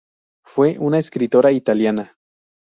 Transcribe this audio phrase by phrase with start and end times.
[0.43, 2.17] Fue una escritora italiana.